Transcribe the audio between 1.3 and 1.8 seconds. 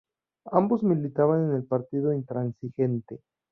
en el